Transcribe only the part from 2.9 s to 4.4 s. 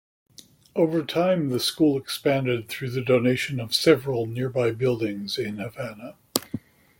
donation of several